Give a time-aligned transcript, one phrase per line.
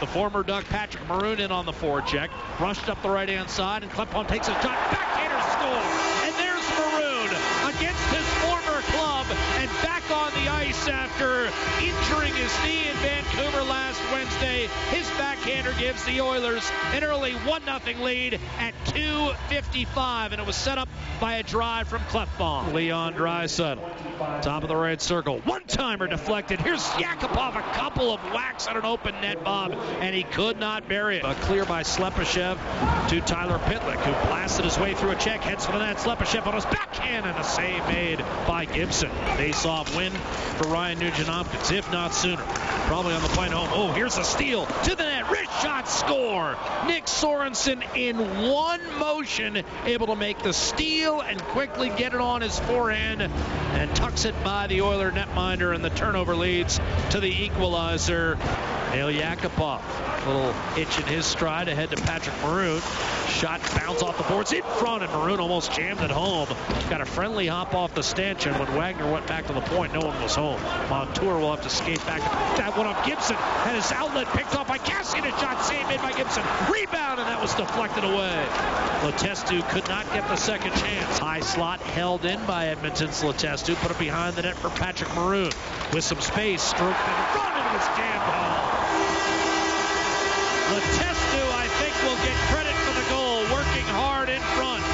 [0.00, 2.30] The former Duck Patrick Maroon in on the forecheck.
[2.60, 4.90] Rushed up the right hand side, and Klefbom takes a shot.
[4.90, 6.27] Backhander score!
[11.18, 11.50] After
[11.84, 14.68] injuring his knee in Vancouver last Wednesday.
[14.90, 20.54] His backhander gives the Oilers an early 1 0 lead at 2.55, and it was
[20.54, 20.88] set up
[21.20, 22.72] by a drive from Klefbom.
[22.72, 25.40] Leon Draisaitl, top of the right circle.
[25.40, 26.60] One timer deflected.
[26.60, 30.88] Here's Yakupov, a couple of whacks on an open net, Bob, and he could not
[30.88, 31.24] bury it.
[31.24, 32.58] A clear by Slepyshev
[33.08, 35.96] to Tyler Pitlick, who blasted his way through a check, heads for the net.
[35.96, 39.10] Slepyshev on his backhand, and a save made by Gibson.
[39.36, 42.42] Face off win for Ryan Nugent Hopkins, if not sooner.
[42.86, 43.70] Probably on the plane home.
[43.72, 45.30] Oh, here's a steal to the net.
[45.30, 46.54] Wrist shot score.
[46.86, 48.18] Nick Sorensen in
[48.50, 53.96] one motion, able to make the steal and quickly get it on his forehand and
[53.96, 56.78] tucks it by the Oiler netminder, and the turnover leads
[57.10, 58.36] to the equalizer.
[58.92, 59.82] Nail Yakupov,
[60.26, 62.80] little itch in his stride ahead to Patrick Maroon.
[63.28, 66.48] Shot bounce off the boards in front, and Maroon almost jammed it home.
[66.88, 68.58] Got a friendly hop off the stanchion.
[68.58, 70.60] When Wagner went back to the point, no one was home.
[70.88, 72.20] Montour will have to skate back.
[72.56, 73.36] That one off Gibson.
[73.36, 75.26] Had his outlet picked off by Kassian.
[75.26, 76.42] A shot save made by Gibson.
[76.72, 78.44] Rebound, and that was deflected away.
[79.02, 81.18] Letestu could not get the second chance.
[81.18, 83.76] High slot held in by Edmonton's Letestu.
[83.76, 85.52] Put it behind the net for Patrick Maroon.
[85.92, 88.87] With some space, stroked in front, and it was jammed home.
[90.68, 94.84] Letestu, I think, will get credit for the goal, working hard in front.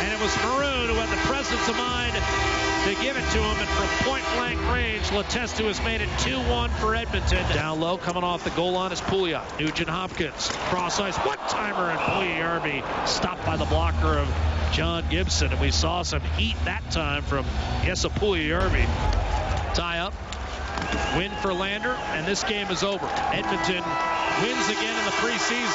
[0.00, 3.56] And it was Maroon who had the presence of mind to give it to him.
[3.60, 7.44] And from point blank range, Letestu has made it 2-1 for Edmonton.
[7.52, 9.60] Down low, coming off the goal line is Pouliot.
[9.60, 14.28] Nugent Hopkins, cross ice, one timer, and Puljujarvi stopped by the blocker of
[14.72, 15.52] John Gibson.
[15.52, 17.44] And we saw some heat that time from
[17.84, 18.86] Jesse Puljujarvi.
[19.74, 20.14] Tie up.
[21.14, 23.06] Win for Lander, and this game is over.
[23.32, 23.84] Edmonton
[24.42, 25.70] wins again in the preseason.